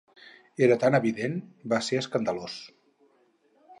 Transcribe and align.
Era 0.67 0.77
tan 0.83 0.97
evident… 0.99 1.37
Va 1.73 1.81
ser 1.89 2.01
escandalós. 2.05 2.57